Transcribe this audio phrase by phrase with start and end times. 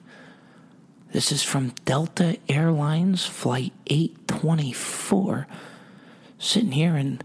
[1.12, 5.48] This is from Delta Airlines Flight 824.
[6.40, 7.22] Sitting here in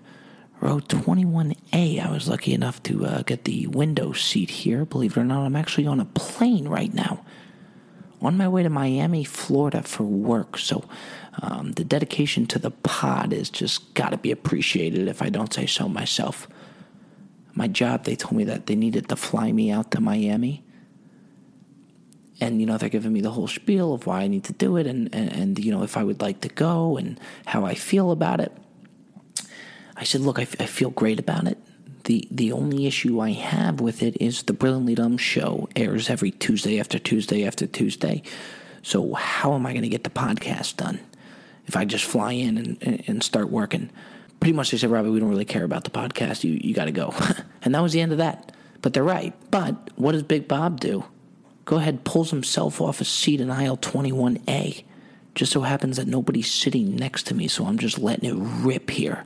[0.61, 2.05] row 21A.
[2.05, 4.85] I was lucky enough to uh, get the window seat here.
[4.85, 7.25] Believe it or not, I'm actually on a plane right now.
[8.21, 10.59] On my way to Miami, Florida for work.
[10.59, 10.85] So
[11.41, 15.55] um, the dedication to the pod is just got to be appreciated if I don't
[15.55, 16.49] say so myself.
[17.55, 20.65] My job, they told me that they needed to fly me out to Miami.
[22.41, 24.77] And, you know, they're giving me the whole spiel of why I need to do
[24.77, 27.75] it and, and, and you know, if I would like to go and how I
[27.75, 28.53] feel about it.
[29.97, 31.59] I said, look, I, f- I feel great about it.
[32.05, 36.31] The, the only issue I have with it is the Brilliantly Dumb show airs every
[36.31, 38.23] Tuesday after Tuesday after Tuesday.
[38.83, 41.01] So, how am I going to get the podcast done
[41.67, 43.91] if I just fly in and, and start working?
[44.41, 46.45] Pretty much, they said, Robbie, we don't really care about the podcast.
[46.45, 47.13] You, you got to go.
[47.63, 48.53] and that was the end of that.
[48.81, 49.35] But they're right.
[49.51, 51.05] But what does Big Bob do?
[51.69, 54.85] Go ahead, pulls himself off a seat in aisle 21A.
[55.35, 58.89] Just so happens that nobody's sitting next to me, so I'm just letting it rip
[58.89, 59.23] here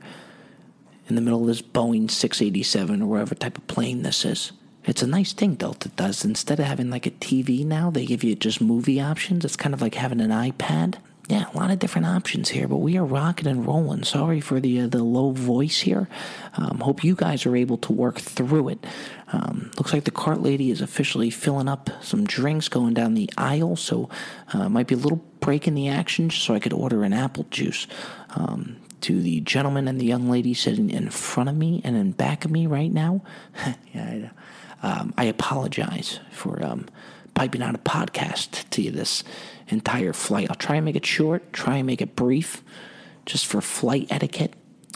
[1.07, 4.51] in the middle of this Boeing 687 or whatever type of plane this is.
[4.83, 6.25] It's a nice thing Delta does.
[6.25, 9.45] Instead of having like a TV now, they give you just movie options.
[9.45, 10.95] It's kind of like having an iPad.
[11.29, 14.03] Yeah, a lot of different options here, but we are rocking and rolling.
[14.03, 16.09] Sorry for the uh, the low voice here.
[16.57, 18.85] Um, hope you guys are able to work through it.
[19.31, 23.29] Um, looks like the cart lady is officially filling up some drinks going down the
[23.37, 24.09] aisle, so
[24.51, 27.13] uh, might be a little break in the action, just so I could order an
[27.13, 27.87] apple juice.
[28.35, 32.11] Um, to the gentleman and the young lady sitting in front of me and in
[32.13, 33.21] back of me right now,
[33.93, 34.29] yeah,
[34.81, 36.87] I, um, I apologize for um,
[37.33, 39.23] piping out a podcast to you this
[39.67, 40.47] entire flight.
[40.49, 42.63] I'll try and make it short, try and make it brief,
[43.25, 44.53] just for flight etiquette.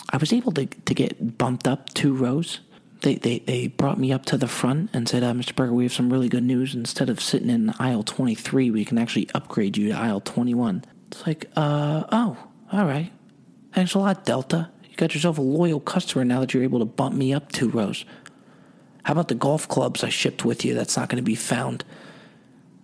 [0.09, 2.59] I was able to, to get bumped up two rows.
[3.01, 5.55] They, they, they brought me up to the front and said, uh, Mr.
[5.55, 6.73] Berger, we have some really good news.
[6.73, 10.83] Instead of sitting in aisle 23, we can actually upgrade you to aisle 21.
[11.11, 12.37] It's like, uh, oh,
[12.71, 13.11] all right.
[13.73, 14.71] Thanks a lot, Delta.
[14.89, 17.69] You got yourself a loyal customer now that you're able to bump me up two
[17.69, 18.03] rows.
[19.03, 21.85] How about the golf clubs I shipped with you that's not going to be found?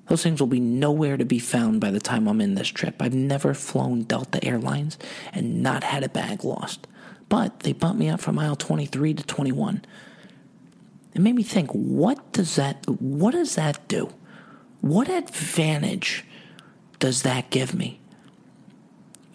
[0.08, 3.02] Those things will be nowhere to be found by the time I'm in this trip.
[3.02, 4.98] I've never flown Delta Airlines
[5.32, 6.88] and not had a bag lost.
[7.30, 9.86] But they bumped me up from aisle 23 to 21.
[11.14, 14.14] It made me think, what does that what does that do?
[14.82, 16.26] What advantage
[17.00, 18.00] does that give me?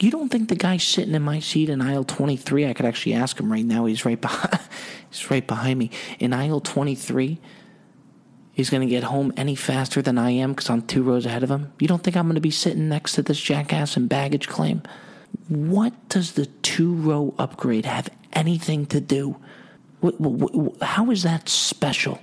[0.01, 3.15] You don't think the guy sitting in my seat in aisle 23, I could actually
[3.15, 4.61] ask him right now, he's right behind,
[5.11, 5.91] he's right behind me.
[6.19, 7.41] In aisle 23,
[8.59, 11.45] he's going to get home any faster than I am because I'm two rows ahead
[11.45, 11.73] of him?
[11.79, 14.83] You don't think I'm going to be sitting next to this jackass in baggage claim?
[15.47, 19.37] What does the two row upgrade have anything to do?
[20.83, 22.19] How is that special?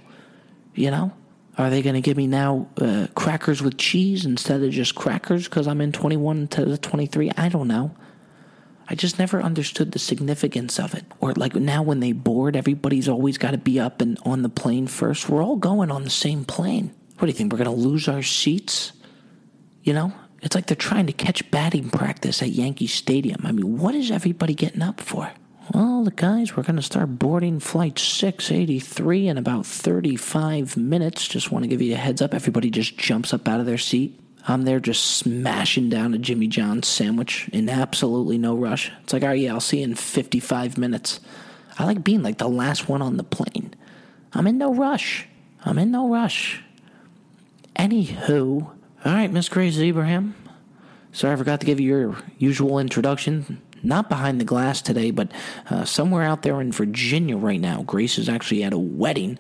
[0.74, 1.14] You know?
[1.58, 5.46] Are they going to give me now uh, crackers with cheese instead of just crackers
[5.46, 7.32] because I'm in 21 to 23?
[7.38, 7.96] I don't know.
[8.88, 11.06] I just never understood the significance of it.
[11.20, 14.50] Or like now when they board, everybody's always got to be up and on the
[14.50, 15.28] plane first.
[15.28, 16.94] We're all going on the same plane.
[17.18, 17.52] What do you think?
[17.52, 18.94] We're going to lose our seats?
[19.84, 20.14] You know?
[20.42, 23.42] It's like they're trying to catch batting practice at Yankee Stadium.
[23.44, 25.32] I mean, what is everybody getting up for?
[25.74, 31.28] Well, the guys, we're going to start boarding flight 683 in about 35 minutes.
[31.28, 32.36] Just want to give you a heads up.
[32.36, 34.20] Everybody just jumps up out of their seat.
[34.48, 38.92] I'm there just smashing down a Jimmy John's sandwich in absolutely no rush.
[39.04, 41.20] It's like, all right, yeah, I'll see you in 55 minutes.
[41.80, 43.74] I like being like the last one on the plane.
[44.34, 45.28] I'm in no rush.
[45.64, 46.62] I'm in no rush.
[47.76, 48.68] Anywho,
[49.06, 50.36] all right, Miss Grace Abraham.
[51.12, 55.32] Sorry, I forgot to give you your usual introduction not behind the glass today, but
[55.70, 57.84] uh, somewhere out there in Virginia right now.
[57.84, 59.38] Grace is actually at a wedding,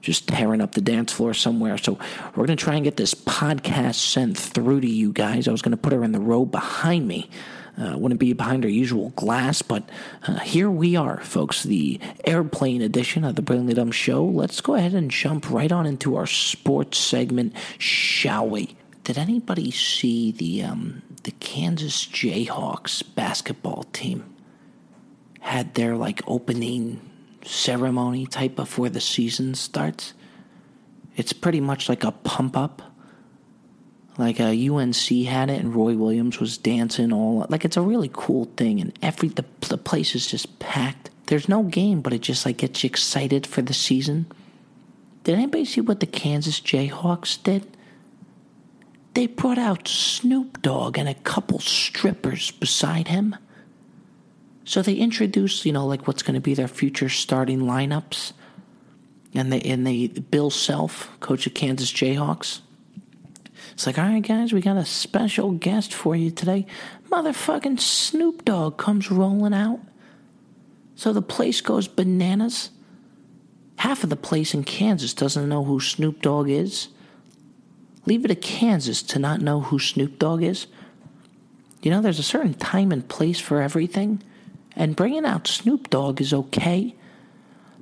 [0.00, 1.78] just tearing up the dance floor somewhere.
[1.78, 1.98] So
[2.34, 5.46] we're going to try and get this podcast sent through to you guys.
[5.46, 7.28] I was going to put her in the row behind me.
[7.78, 9.88] Uh, wouldn't be behind our usual glass, but
[10.26, 14.24] uh, here we are, folks, the airplane edition of the Brilliantly Dumb Show.
[14.24, 18.76] Let's go ahead and jump right on into our sports segment, shall we?
[19.04, 24.34] Did anybody see the um, the Kansas Jayhawks basketball team
[25.40, 27.09] had their like opening
[27.44, 30.14] ceremony type before the season starts.
[31.16, 32.82] It's pretty much like a pump up.
[34.18, 37.82] Like a uh, UNC had it, and Roy Williams was dancing all like it's a
[37.82, 41.10] really cool thing, and every the the place is just packed.
[41.26, 44.26] There's no game, but it just like gets you excited for the season.
[45.24, 47.66] Did anybody see what the Kansas Jayhawks did?
[49.14, 53.36] they brought out Snoop Dogg and a couple strippers beside him.
[54.70, 58.32] So they introduce, you know, like what's going to be their future starting lineups.
[59.34, 62.60] and they and they Bill Self, coach of Kansas Jayhawks.
[63.72, 66.66] It's like, all right, guys, we got a special guest for you today.
[67.10, 69.80] Motherfucking Snoop Dogg comes rolling out.
[70.94, 72.70] So the place goes bananas.
[73.78, 76.90] Half of the place in Kansas doesn't know who Snoop Dogg is.
[78.06, 80.68] Leave it to Kansas to not know who Snoop Dogg is.
[81.82, 84.22] You know, there's a certain time and place for everything,
[84.76, 86.94] and bringing out Snoop Dogg is okay.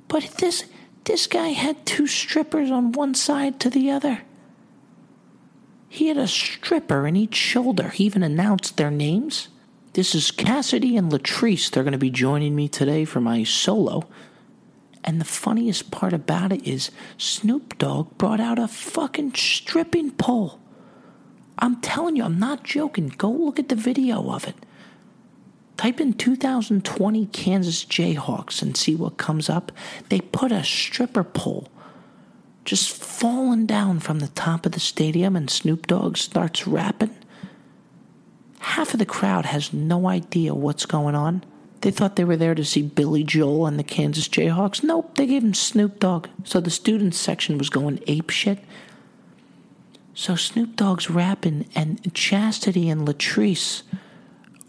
[0.07, 0.65] But this
[1.05, 4.21] this guy had two strippers on one side to the other.
[5.87, 7.89] He had a stripper in each shoulder.
[7.89, 9.47] He even announced their names.
[9.93, 11.71] This is Cassidy and Latrice.
[11.71, 14.07] They're going to be joining me today for my solo.
[15.03, 20.59] And the funniest part about it is Snoop Dogg brought out a fucking stripping pole.
[21.57, 23.07] I'm telling you, I'm not joking.
[23.17, 24.55] Go look at the video of it.
[25.79, 29.71] Type in 2020 Kansas Jayhawks and see what comes up.
[30.09, 31.69] They put a stripper pole
[32.65, 37.15] just falling down from the top of the stadium, and Snoop Dogg starts rapping.
[38.59, 41.45] Half of the crowd has no idea what's going on.
[41.79, 44.83] They thought they were there to see Billy Joel and the Kansas Jayhawks.
[44.83, 46.27] Nope, they gave him Snoop Dogg.
[46.43, 48.59] So the students section was going ape shit.
[50.13, 53.83] So Snoop Dogg's rapping, and Chastity and Latrice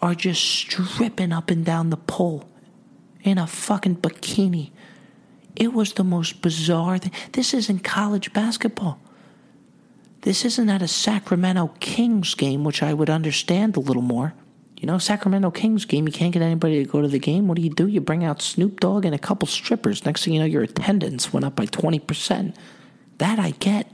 [0.03, 2.49] are just stripping up and down the pole
[3.23, 4.71] in a fucking bikini.
[5.57, 7.13] It was the most bizarre thing.
[7.33, 8.99] This isn't college basketball.
[10.23, 14.35] This isn't at a Sacramento Kings game, which I would understand a little more.
[14.77, 17.49] You know, Sacramento Kings game, you can't get anybody to go to the game.
[17.49, 17.87] What do you do?
[17.87, 20.05] You bring out Snoop Dogg and a couple strippers.
[20.05, 22.55] Next thing you know, your attendance went up by 20%.
[23.19, 23.87] That I get.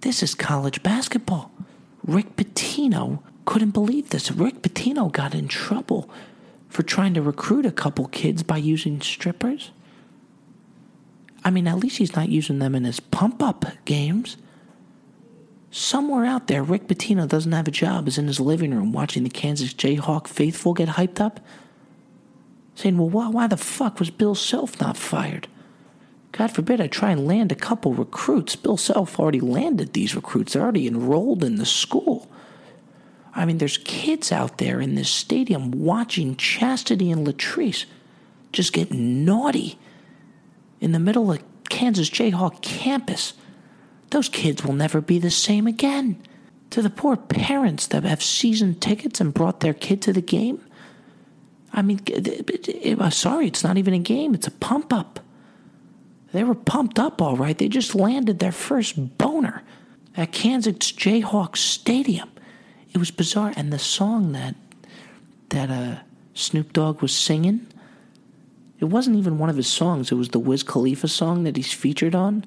[0.00, 1.50] This is college basketball.
[2.04, 4.30] Rick Pitino couldn't believe this.
[4.30, 6.08] Rick Pitino got in trouble
[6.68, 9.70] for trying to recruit a couple kids by using strippers.
[11.44, 14.36] I mean, at least he's not using them in his pump up games.
[15.70, 19.24] Somewhere out there, Rick Pitino doesn't have a job, is in his living room watching
[19.24, 21.40] the Kansas Jayhawk faithful get hyped up,
[22.74, 25.48] saying, Well, why, why the fuck was Bill Self not fired?
[26.30, 28.56] God forbid I try and land a couple recruits.
[28.56, 32.30] Bill Self already landed these recruits, they're already enrolled in the school.
[33.34, 37.86] I mean, there's kids out there in this stadium watching Chastity and Latrice
[38.52, 39.78] just get naughty
[40.80, 43.32] in the middle of Kansas Jayhawk campus.
[44.10, 46.22] Those kids will never be the same again.
[46.70, 50.60] To the poor parents that have season tickets and brought their kid to the game,
[51.72, 52.00] I mean,
[53.10, 55.20] sorry, it's not even a game, it's a pump up.
[56.32, 57.56] They were pumped up all right.
[57.56, 59.62] They just landed their first boner
[60.16, 62.30] at Kansas Jayhawk Stadium.
[62.94, 64.54] It was bizarre, and the song that
[65.48, 65.96] that uh,
[66.34, 67.66] Snoop Dogg was singing
[68.82, 71.72] it wasn't even one of his songs, it was the Wiz Khalifa song that he's
[71.72, 72.44] featured on.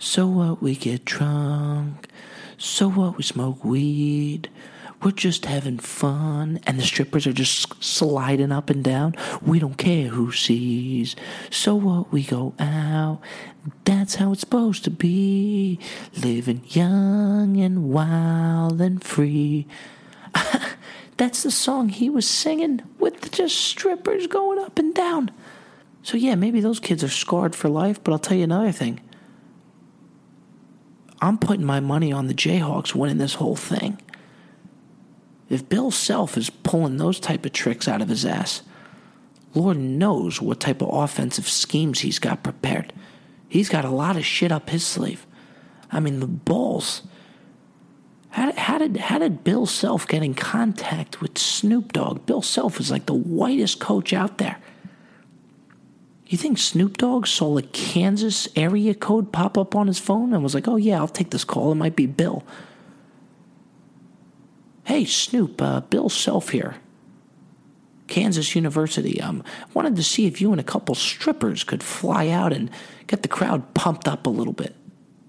[0.00, 2.08] So what, we get drunk.
[2.58, 4.50] So what, we smoke weed.
[5.02, 6.60] We're just having fun.
[6.64, 9.16] And the strippers are just sliding up and down.
[9.40, 11.16] We don't care who sees.
[11.50, 13.20] So what, we go out.
[13.84, 15.78] That's how it's supposed to be.
[16.22, 19.66] Living young and wild and free.
[21.16, 25.30] That's the song he was singing with just strippers going up and down.
[26.02, 29.00] So, yeah, maybe those kids are scarred for life, but I'll tell you another thing.
[31.20, 34.00] I'm putting my money on the Jayhawks winning this whole thing.
[35.52, 38.62] If Bill Self is pulling those type of tricks out of his ass,
[39.52, 42.90] Lord knows what type of offensive schemes he's got prepared.
[43.50, 45.26] He's got a lot of shit up his sleeve.
[45.90, 47.02] I mean, the balls.
[48.30, 52.24] How how did how did Bill Self get in contact with Snoop Dogg?
[52.24, 54.56] Bill Self is like the whitest coach out there.
[56.28, 60.42] You think Snoop Dogg saw a Kansas area code pop up on his phone and
[60.42, 61.72] was like, oh, yeah, I'll take this call.
[61.72, 62.42] It might be Bill.
[64.92, 66.74] Hey, Snoop, uh, Bill Self here.
[68.08, 69.22] Kansas University.
[69.22, 72.70] Um, wanted to see if you and a couple strippers could fly out and
[73.06, 74.76] get the crowd pumped up a little bit.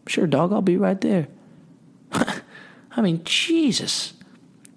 [0.06, 1.30] Sure, dog, I'll be right there.
[2.12, 4.12] I mean, Jesus.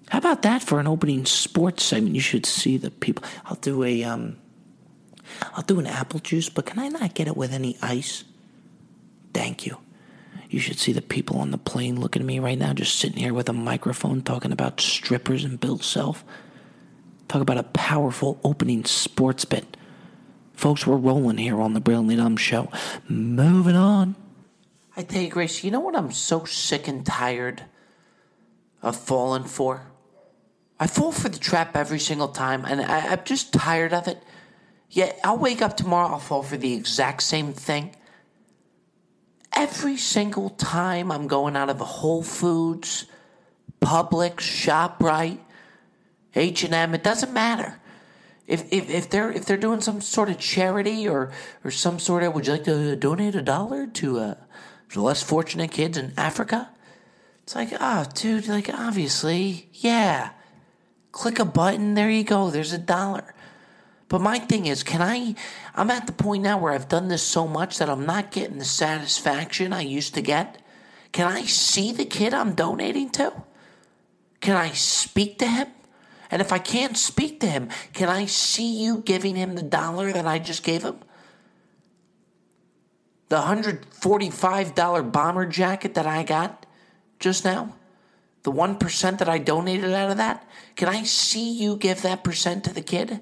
[0.07, 2.15] How about that for an opening sports segment?
[2.15, 3.25] You should see the people.
[3.43, 4.37] I'll do a um,
[5.53, 8.23] I'll do an apple juice, but can I not get it with any ice?
[9.33, 9.79] Thank you.
[10.49, 13.17] You should see the people on the plane looking at me right now, just sitting
[13.17, 16.23] here with a microphone talking about strippers and Bill Self.
[17.27, 19.75] Talk about a powerful opening sports bit.
[20.53, 22.71] Folks, we're rolling here on the Brilliantly Dumb Show.
[23.09, 24.15] Moving on.
[24.95, 27.63] I tell you, Grace, you know what I'm so sick and tired
[28.81, 29.91] of falling for?
[30.79, 34.23] I fall for the trap every single time, and I, I'm just tired of it.
[34.89, 37.95] Yet I'll wake up tomorrow, I'll fall for the exact same thing.
[39.57, 43.07] Every single time I'm going out of a Whole Foods,
[43.81, 45.39] Publix, ShopRite,
[46.35, 47.79] H&M, it doesn't matter.
[48.45, 51.33] If, if, if they're if they're doing some sort of charity or
[51.65, 54.35] or some sort of would you like to donate a dollar to uh,
[54.91, 56.69] to less fortunate kids in Africa?
[57.43, 60.29] It's like, oh, dude, like obviously, yeah.
[61.11, 62.49] Click a button, there you go.
[62.49, 63.33] There's a dollar.
[64.09, 65.35] But my thing is, can I?
[65.75, 68.57] I'm at the point now where I've done this so much that I'm not getting
[68.57, 70.61] the satisfaction I used to get.
[71.11, 73.33] Can I see the kid I'm donating to?
[74.39, 75.67] Can I speak to him?
[76.29, 80.11] And if I can't speak to him, can I see you giving him the dollar
[80.11, 80.97] that I just gave him?
[83.29, 86.65] The $145 bomber jacket that I got
[87.19, 87.75] just now?
[88.43, 90.47] The 1% that I donated out of that?
[90.75, 93.21] Can I see you give that percent to the kid?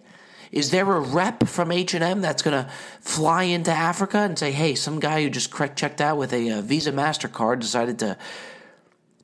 [0.52, 2.72] Is there a rep from H&M that's going to
[3.02, 6.60] fly into Africa and say, "Hey, some guy who just checked out with a, a
[6.60, 8.18] uh, Visa Mastercard decided to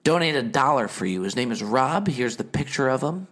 [0.04, 1.22] donate a dollar for you.
[1.22, 2.08] His name is Rob.
[2.08, 3.28] Here's the picture of him."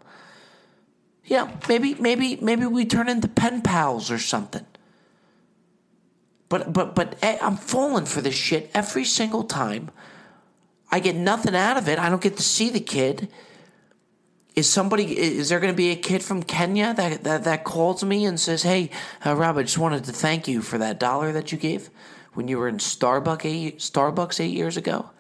[1.25, 4.65] Yeah, maybe maybe maybe we turn into pen pals or something.
[6.50, 9.91] But but but eh, I'm falling for this shit every single time.
[10.91, 12.00] I get nothing out of it.
[12.00, 13.29] I don't get to see the kid.
[14.56, 18.03] Is somebody is there going to be a kid from Kenya that that, that calls
[18.03, 18.89] me and says, "Hey,
[19.25, 21.89] uh, Rob, I just wanted to thank you for that dollar that you gave
[22.34, 25.12] when you were in Starbucks eight, Starbucks eight years ago.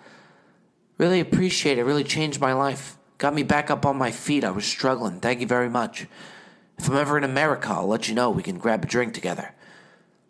[0.97, 1.83] Really appreciate it.
[1.83, 2.97] Really changed my life.
[3.17, 4.43] Got me back up on my feet.
[4.43, 5.19] I was struggling.
[5.19, 6.07] Thank you very much.
[6.77, 8.29] If I'm ever in America, I'll let you know.
[8.29, 9.53] We can grab a drink together.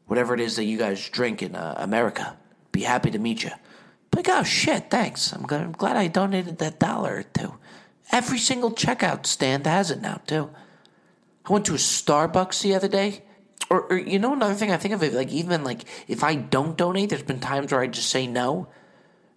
[0.07, 2.37] Whatever it is that you guys drink in uh, America,
[2.71, 3.51] be happy to meet you."
[4.15, 5.31] Like, oh shit, thanks.
[5.31, 7.53] I'm glad, I'm glad I donated that dollar or two.
[8.11, 10.49] Every single checkout stand has it now too.
[11.45, 13.23] I went to a Starbucks the other day.
[13.69, 16.33] Or, or, you know another thing I think of it like even like if I
[16.33, 18.67] don't donate, there's been times where I just say no,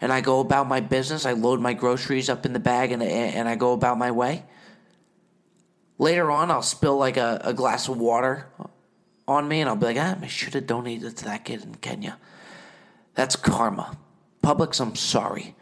[0.01, 1.27] and I go about my business.
[1.27, 4.45] I load my groceries up in the bag and and I go about my way.
[5.99, 8.47] Later on, I'll spill like a, a glass of water
[9.29, 11.75] on me, and I'll be like, ah, I should have donated to that kid in
[11.77, 12.19] Kenya.
[13.15, 13.99] That's karma.
[14.43, 15.55] Publix, I'm sorry.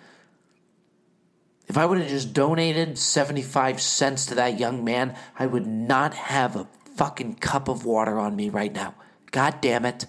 [1.70, 6.14] If I would have just donated 75 cents to that young man, I would not
[6.14, 8.96] have a fucking cup of water on me right now.
[9.30, 10.06] God damn it.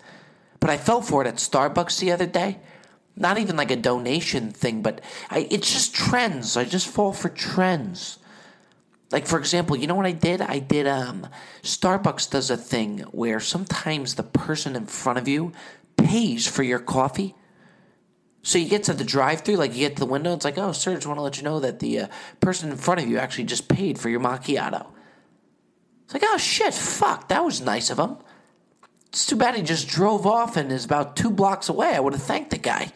[0.59, 2.57] But I fell for it at Starbucks the other day.
[3.15, 6.57] Not even like a donation thing, but I, it's just trends.
[6.57, 8.17] I just fall for trends.
[9.11, 10.41] Like for example, you know what I did?
[10.41, 11.27] I did um
[11.61, 15.51] Starbucks does a thing where sometimes the person in front of you
[15.95, 17.35] pays for your coffee
[18.43, 20.71] so you get to the drive-through, like you get to the window, it's like, oh,
[20.71, 22.07] sir, just want to let you know that the uh,
[22.39, 24.87] person in front of you actually just paid for your macchiato.
[26.05, 28.17] It's like, oh shit, fuck, that was nice of him.
[29.07, 31.93] It's too bad he just drove off and is about two blocks away.
[31.93, 32.91] I would have thanked the guy.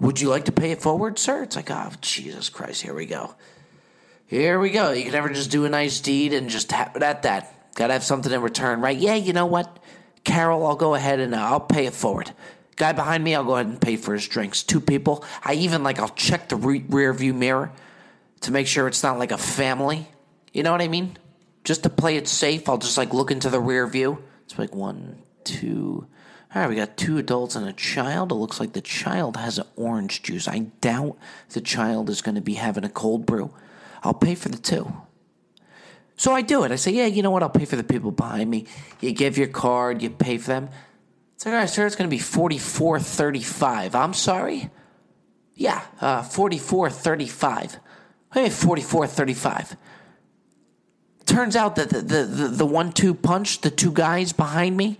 [0.00, 1.42] Would you like to pay it forward, sir?
[1.42, 3.34] It's like, oh, Jesus Christ, here we go.
[4.26, 4.92] Here we go.
[4.92, 7.74] You can never just do a nice deed and just have it at that.
[7.74, 8.96] Gotta have something in return, right?
[8.96, 9.78] Yeah, you know what?
[10.24, 12.32] Carol, I'll go ahead and uh, I'll pay it forward.
[12.76, 14.62] Guy behind me, I'll go ahead and pay for his drinks.
[14.62, 15.24] Two people.
[15.42, 17.72] I even like I'll check the re- rear view mirror
[18.40, 20.08] to make sure it's not like a family.
[20.52, 21.16] You know what I mean?
[21.62, 24.22] Just to play it safe, I'll just like look into the rear view.
[24.44, 26.06] It's like one, two.
[26.54, 28.30] All right, we got two adults and a child.
[28.30, 30.46] It looks like the child has an orange juice.
[30.46, 31.16] I doubt
[31.50, 33.52] the child is going to be having a cold brew.
[34.02, 34.92] I'll pay for the two.
[36.16, 36.70] So I do it.
[36.70, 37.42] I say, yeah, you know what?
[37.42, 38.66] I'll pay for the people behind me.
[39.00, 40.68] You give your card, you pay for them.
[41.34, 43.94] It's like, all right, sir, it's going to be 44.35.
[43.94, 44.70] I'm sorry?
[45.54, 47.78] Yeah, uh, 44.35.
[48.32, 49.76] Hey, 44.35.
[51.26, 54.98] Turns out that the, the, the, the one two punch, the two guys behind me,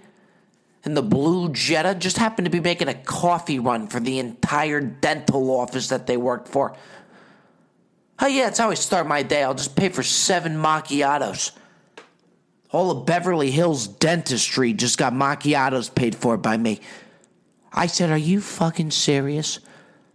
[0.84, 4.80] and the blue Jetta just happened to be making a coffee run for the entire
[4.80, 6.76] dental office that they worked for.
[8.20, 9.42] Oh, yeah, it's how I start my day.
[9.42, 11.50] I'll just pay for seven macchiatos.
[12.74, 16.80] All of Beverly Hills dentistry just got macchiatos paid for by me.
[17.72, 19.60] I said, Are you fucking serious?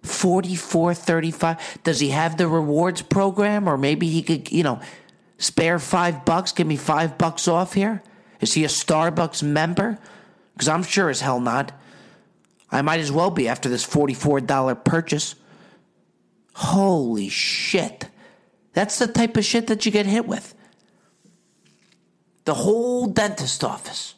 [0.04, 3.70] 44 35 does he have the rewards program?
[3.70, 4.82] Or maybe he could you know
[5.38, 8.04] spare five bucks give me five bucks off here?
[8.42, 9.98] Is he a starbucks member?
[10.54, 11.72] Because i'm sure as hell not.
[12.70, 15.36] I might as well be after this $44 purchase.
[16.56, 18.10] Holy shit.
[18.74, 20.56] That's the type of shit that you get hit with
[22.50, 24.16] the whole dentist office.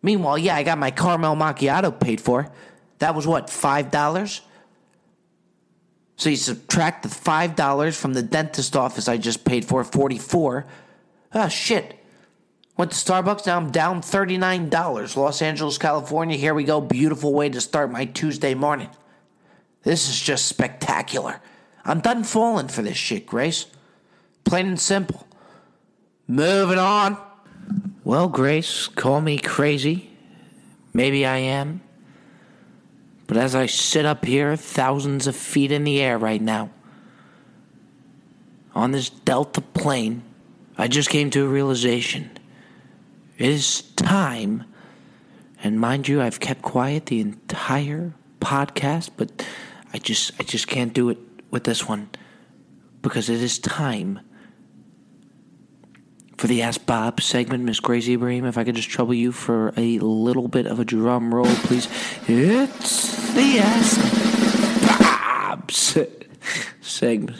[0.00, 2.48] Meanwhile, yeah, I got my caramel macchiato paid for.
[3.00, 4.40] That was what, $5?
[6.14, 10.66] So you subtract the $5 from the dentist office I just paid for, 44
[11.34, 11.98] Oh, shit.
[12.76, 15.16] Went to Starbucks, now I'm down $39.
[15.16, 16.80] Los Angeles, California, here we go.
[16.80, 18.90] Beautiful way to start my Tuesday morning.
[19.82, 21.40] This is just spectacular.
[21.84, 23.66] I'm done falling for this shit, Grace.
[24.44, 25.26] Plain and simple.
[26.28, 27.31] Moving on.
[28.04, 30.10] Well, Grace, call me crazy.
[30.92, 31.82] Maybe I am.
[33.28, 36.70] But as I sit up here, thousands of feet in the air right now,
[38.74, 40.22] on this Delta plane,
[40.76, 42.30] I just came to a realization.
[43.38, 44.64] It is time,
[45.62, 49.46] and mind you, I've kept quiet the entire podcast, but
[49.92, 51.18] I just I just can't do it
[51.50, 52.10] with this one
[53.00, 54.20] because it is time
[56.42, 58.44] for the Ask Bob segment, Miss Grace Ibrahim.
[58.46, 61.86] If I could just trouble you for a little bit of a drum roll, please.
[62.26, 67.36] It's the Ask Bob segment.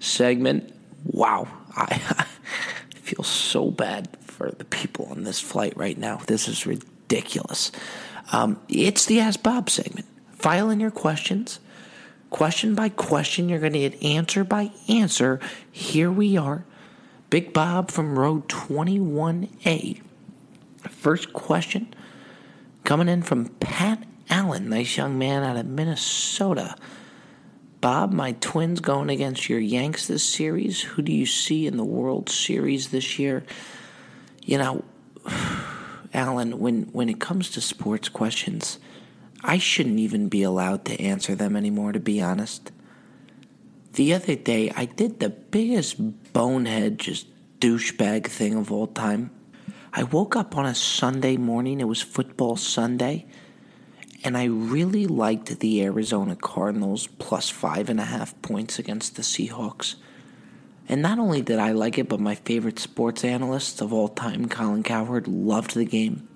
[0.00, 0.74] Segment.
[1.04, 1.46] Wow,
[1.76, 6.16] I, I feel so bad for the people on this flight right now.
[6.26, 7.70] This is ridiculous.
[8.32, 10.06] Um, it's the Ask Bob segment.
[10.32, 11.60] File in your questions.
[12.30, 15.38] Question by question, you're going to get answer by answer.
[15.70, 16.64] Here we are.
[17.32, 20.02] Big Bob from row 21A.
[20.90, 21.94] First question
[22.84, 26.76] coming in from Pat Allen, nice young man out of Minnesota.
[27.80, 30.82] Bob, my twins going against your Yanks this series.
[30.82, 33.44] Who do you see in the World Series this year?
[34.42, 34.84] You know,
[36.12, 38.78] Allen, when, when it comes to sports questions,
[39.42, 42.72] I shouldn't even be allowed to answer them anymore, to be honest.
[43.92, 47.26] The other day, I did the biggest bonehead, just
[47.60, 49.30] douchebag thing of all time.
[49.92, 53.26] I woke up on a Sunday morning, it was football Sunday,
[54.24, 59.22] and I really liked the Arizona Cardinals plus five and a half points against the
[59.22, 59.96] Seahawks.
[60.88, 64.48] And not only did I like it, but my favorite sports analyst of all time,
[64.48, 66.26] Colin Cowherd, loved the game.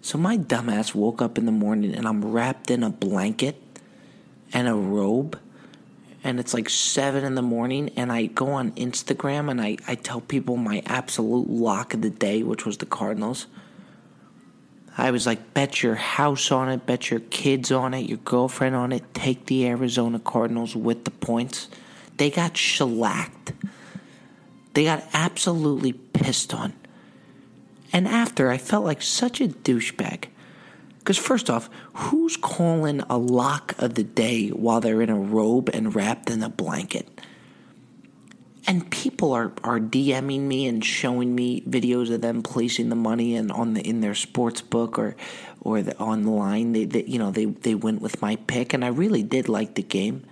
[0.00, 3.62] So my dumbass woke up in the morning and I'm wrapped in a blanket
[4.52, 5.38] and a robe.
[6.26, 7.90] And it's like 7 in the morning.
[7.96, 12.10] And I go on Instagram and I, I tell people my absolute lock of the
[12.10, 13.46] day, which was the Cardinals.
[14.98, 18.74] I was like, bet your house on it, bet your kids on it, your girlfriend
[18.74, 19.14] on it.
[19.14, 21.68] Take the Arizona Cardinals with the points.
[22.16, 23.52] They got shellacked.
[24.74, 26.72] They got absolutely pissed on.
[27.92, 30.24] And after, I felt like such a douchebag.
[31.06, 35.70] Because, first off, who's calling a lock of the day while they're in a robe
[35.72, 37.08] and wrapped in a blanket?
[38.66, 43.36] And people are, are DMing me and showing me videos of them placing the money
[43.36, 45.14] in on the in their sports book or
[45.60, 46.72] or the online.
[46.72, 49.76] They, they you know they they went with my pick, and I really did like
[49.76, 50.26] the game.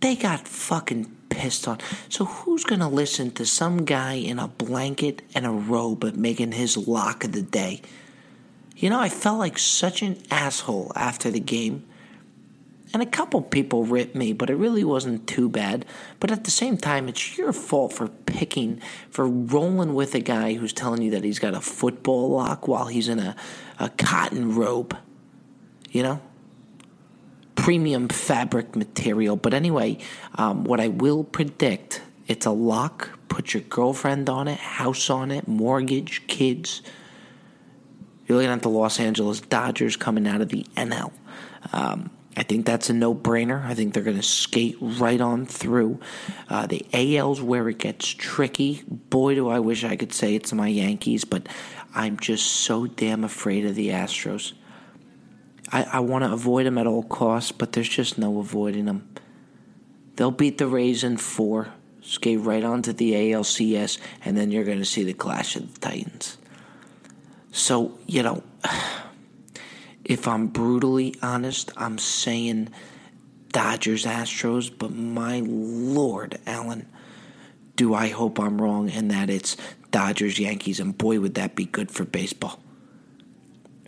[0.00, 1.78] They got fucking pissed on.
[2.08, 6.76] So who's gonna listen to some guy in a blanket and a robe making his
[6.76, 7.82] lock of the day?
[8.84, 11.86] You know, I felt like such an asshole after the game.
[12.92, 15.86] And a couple people ripped me, but it really wasn't too bad.
[16.20, 20.52] But at the same time, it's your fault for picking, for rolling with a guy
[20.52, 23.34] who's telling you that he's got a football lock while he's in a,
[23.80, 24.94] a cotton robe.
[25.90, 26.20] You know?
[27.54, 29.36] premium fabric material.
[29.36, 29.96] But anyway,
[30.34, 33.18] um, what I will predict it's a lock.
[33.28, 36.82] Put your girlfriend on it, house on it, mortgage, kids.
[38.26, 41.12] You're looking at the Los Angeles Dodgers coming out of the NL.
[41.72, 43.64] Um, I think that's a no brainer.
[43.64, 46.00] I think they're going to skate right on through.
[46.48, 48.82] Uh, the AL's where it gets tricky.
[48.88, 51.48] Boy, do I wish I could say it's my Yankees, but
[51.94, 54.52] I'm just so damn afraid of the Astros.
[55.70, 59.08] I, I want to avoid them at all costs, but there's just no avoiding them.
[60.16, 61.68] They'll beat the Rays in four,
[62.00, 65.80] skate right onto the ALCS, and then you're going to see the clash of the
[65.80, 66.38] Titans.
[67.54, 68.42] So, you know,
[70.04, 72.70] if I'm brutally honest, I'm saying
[73.52, 76.88] Dodgers Astros, but my lord, Allen,
[77.76, 79.56] do I hope I'm wrong and that it's
[79.92, 82.58] Dodgers Yankees, and boy, would that be good for baseball.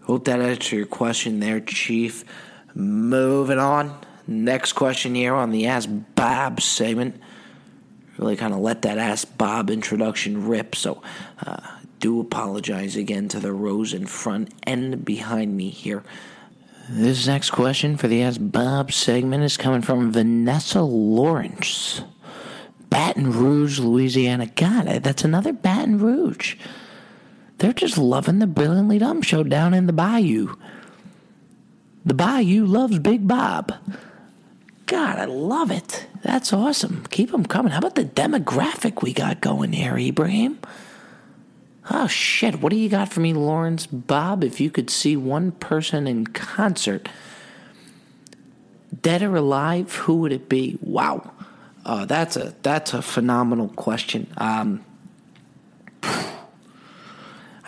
[0.05, 2.25] Hope that answered your question there, Chief.
[2.73, 3.99] Moving on.
[4.29, 7.21] Next question here on the Ask Bob segment.
[8.17, 11.03] Really kind of let that Ask Bob introduction rip, so
[11.45, 11.57] uh,
[12.01, 16.03] do apologize again to the rows in front and behind me here.
[16.89, 22.03] This next question for the Ask Bob segment is coming from Vanessa Lawrence.
[22.89, 24.47] Baton Rouge, Louisiana.
[24.47, 26.57] God, that's another Baton Rouge.
[27.59, 30.55] They're just loving the Brilliantly Dumb show down in the bayou.
[32.05, 33.73] The bayou loves Big Bob.
[34.87, 36.07] God, I love it.
[36.23, 37.05] That's awesome.
[37.11, 37.73] Keep them coming.
[37.73, 40.61] How about the demographic we got going here, Ibrahim?
[41.89, 43.87] Oh shit, what do you got for me, Lawrence?
[43.87, 47.09] Bob, if you could see one person in concert,
[49.03, 50.79] dead or alive, who would it be?
[50.81, 51.31] Wow.
[51.85, 54.27] Uh, that's a that's a phenomenal question.
[54.37, 54.85] Um,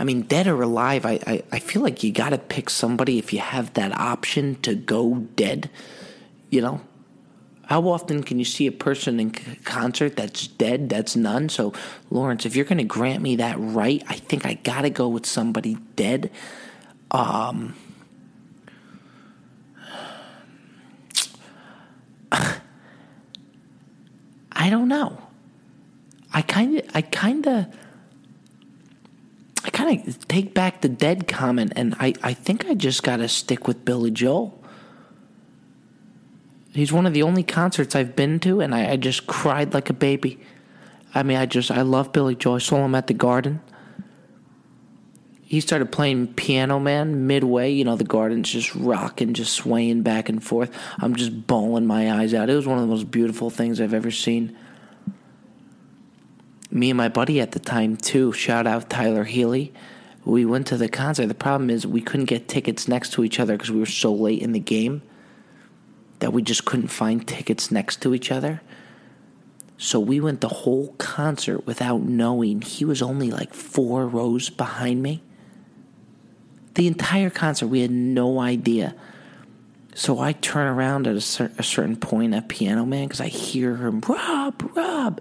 [0.01, 3.19] I mean, dead or alive, I, I, I feel like you got to pick somebody
[3.19, 5.71] if you have that option to go dead.
[6.51, 6.81] You know,
[7.69, 10.89] how often can you see a person in concert that's dead?
[10.89, 11.51] That's none.
[11.51, 11.75] So,
[12.11, 15.07] Lawrence, if you're going to grant me that right, I think I got to go
[15.07, 16.31] with somebody dead.
[17.11, 17.77] Um,
[22.33, 22.61] I
[24.71, 25.21] don't know.
[26.33, 27.67] I kind of, I kind of,
[29.63, 33.19] I kind of take back the dead comment, and I, I think I just got
[33.19, 34.58] to stick with Billy Joel.
[36.79, 39.91] He's one of the only concerts I've been to, and I, I just cried like
[39.91, 40.39] a baby.
[41.13, 42.55] I mean, I just I love Billy Joel.
[42.55, 43.61] I saw him at the Garden.
[45.43, 47.73] He started playing Piano Man midway.
[47.73, 50.71] You know, the Garden's just rocking, just swaying back and forth.
[51.01, 52.49] I'm just bawling my eyes out.
[52.49, 54.57] It was one of the most beautiful things I've ever seen.
[56.71, 58.33] Me and my buddy at the time too.
[58.33, 59.73] Shout out Tyler Healy.
[60.25, 61.27] We went to the concert.
[61.27, 64.15] The problem is we couldn't get tickets next to each other because we were so
[64.15, 65.03] late in the game
[66.21, 68.61] that we just couldn't find tickets next to each other.
[69.77, 75.03] So we went the whole concert without knowing he was only like four rows behind
[75.03, 75.23] me.
[76.75, 78.95] The entire concert, we had no idea.
[79.95, 83.29] So I turn around at a, cer- a certain point at Piano Man because I
[83.29, 85.21] hear him, Rob, Rob.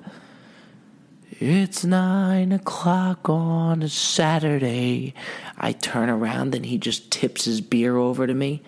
[1.39, 5.13] It's nine o'clock on a Saturday.
[5.55, 8.63] I turn around and he just tips his beer over to me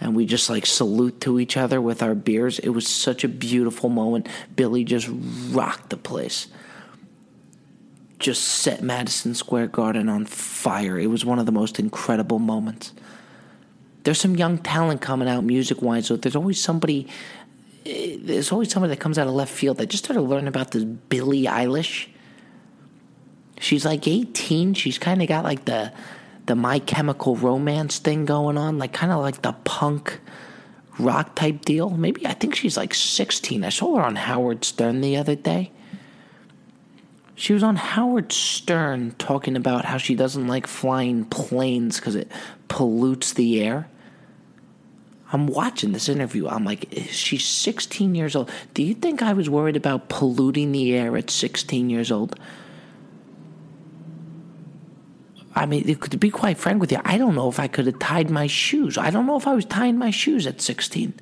[0.00, 2.58] and we just like salute to each other with our beers.
[2.58, 4.28] It was such a beautiful moment.
[4.56, 5.08] Billy just
[5.50, 6.48] rocked the place.
[8.18, 10.98] Just set Madison Square Garden on fire.
[10.98, 12.92] It was one of the most incredible moments.
[14.02, 17.06] There's some young talent coming out music wise, so there's always somebody
[17.84, 19.80] there's always somebody that comes out of left field.
[19.80, 22.08] I just started learning about this Billie Eilish.
[23.58, 24.74] She's like 18.
[24.74, 25.92] She's kind of got like the
[26.50, 30.18] the My Chemical Romance thing going on, like kind of like the punk
[30.98, 31.90] rock type deal.
[31.90, 33.62] Maybe I think she's like 16.
[33.62, 35.70] I saw her on Howard Stern the other day.
[37.36, 42.26] She was on Howard Stern talking about how she doesn't like flying planes because it
[42.66, 43.88] pollutes the air.
[45.32, 46.48] I'm watching this interview.
[46.48, 48.50] I'm like, she's 16 years old.
[48.74, 52.34] Do you think I was worried about polluting the air at 16 years old?
[55.54, 57.98] I mean, to be quite frank with you, I don't know if I could have
[57.98, 58.96] tied my shoes.
[58.96, 61.14] I don't know if I was tying my shoes at 16.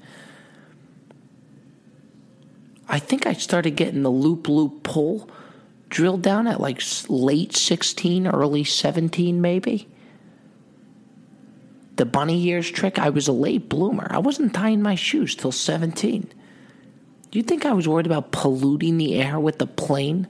[2.88, 5.30] I think I started getting the loop loop pull
[5.88, 9.88] drilled down at like late 16, early 17, maybe.
[11.96, 14.06] The bunny ears trick, I was a late bloomer.
[14.10, 16.30] I wasn't tying my shoes till 17.
[17.30, 20.28] Do you think I was worried about polluting the air with the plane?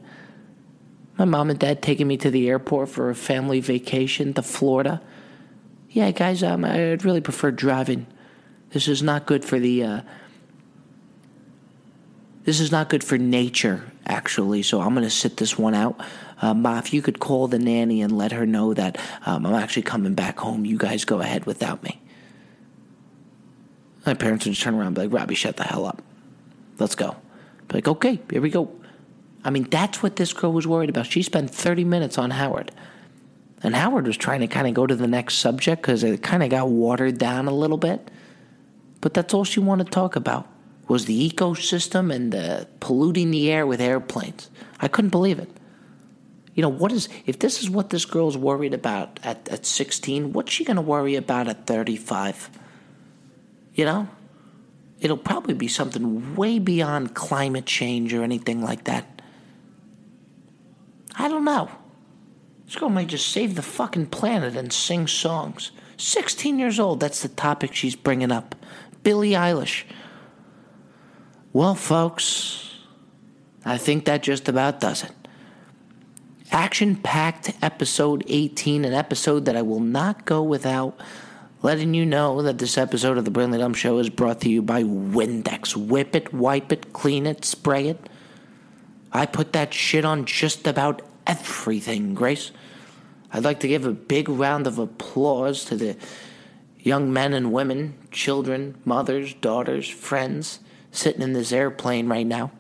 [1.19, 5.03] My mom and dad taking me to the airport for a family vacation to Florida.
[5.91, 8.07] Yeah, guys, um, I'd really prefer driving.
[8.71, 9.83] This is not good for the.
[9.83, 10.01] Uh,
[12.45, 14.63] this is not good for nature, actually.
[14.63, 16.01] So I'm going to sit this one out.
[16.41, 19.55] Uh, Ma, if you could call the nanny and let her know that um, I'm
[19.55, 22.01] actually coming back home, you guys go ahead without me.
[24.07, 26.01] My parents would just turn around and be like, Robbie, shut the hell up.
[26.79, 27.17] Let's go.
[27.67, 28.71] Be like, okay, here we go.
[29.49, 31.07] I mean, that's what this girl was worried about.
[31.07, 32.71] She spent 30 minutes on Howard.
[33.63, 36.43] And Howard was trying to kind of go to the next subject because it kind
[36.43, 38.11] of got watered down a little bit.
[39.01, 40.47] But that's all she wanted to talk about
[40.87, 44.51] was the ecosystem and the polluting the air with airplanes.
[44.81, 45.49] I couldn't believe it.
[46.55, 50.35] You know, what is if this is what this girl's worried about at, at 16,
[50.35, 52.51] what's she going to worry about at 35?
[53.73, 54.09] You know?
[55.01, 59.18] It'll probably be something way beyond climate change or anything like that.
[61.19, 61.71] I don't know.
[62.65, 65.73] This girl might just save the fucking planet and sing songs.
[65.97, 68.55] 16 years old, that's the topic she's bringing up.
[69.03, 69.85] Billie Eilish.
[71.53, 72.75] Well, folks,
[73.65, 75.13] I think that just about does it.
[76.53, 80.99] Action packed episode 18, an episode that I will not go without
[81.63, 84.63] letting you know that this episode of the Brilliantly Dumb Show is brought to you
[84.63, 85.75] by Windex.
[85.75, 88.09] Whip it, wipe it, clean it, spray it.
[89.13, 92.51] I put that shit on just about everything, Grace.
[93.33, 95.97] I'd like to give a big round of applause to the
[96.81, 100.61] young men and women, children, mothers, daughters, friends
[100.91, 102.51] sitting in this airplane right now.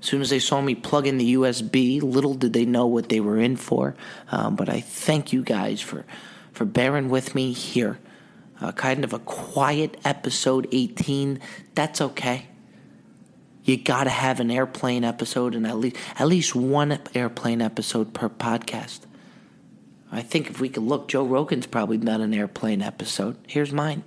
[0.00, 3.08] As soon as they saw me plug in the USB, little did they know what
[3.08, 3.96] they were in for.
[4.30, 6.04] Um, but I thank you guys for,
[6.52, 7.98] for bearing with me here.
[8.60, 11.40] Uh, kind of a quiet episode 18.
[11.74, 12.46] That's okay.
[13.64, 18.28] You gotta have an airplane episode and at least at least one airplane episode per
[18.28, 19.00] podcast.
[20.12, 23.38] I think if we could look, Joe Rogan's probably done an airplane episode.
[23.48, 24.04] Here's mine.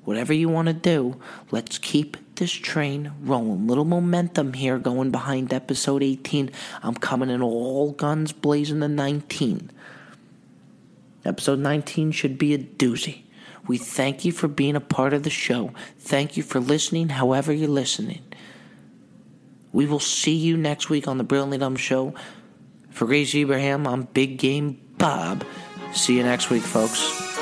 [0.06, 1.20] Whatever you want to do,
[1.52, 3.68] let's keep this train rolling.
[3.68, 6.52] Little momentum here going behind episode 18.
[6.82, 9.72] I'm coming in all guns blazing the 19.
[11.24, 13.22] Episode 19 should be a doozy.
[13.68, 15.74] We thank you for being a part of the show.
[15.98, 18.22] Thank you for listening, however, you're listening.
[19.76, 22.14] We will see you next week on the Brilliantly Dumb Show.
[22.92, 25.44] For Grace Abraham, I'm Big Game Bob.
[25.92, 27.35] See you next week, folks.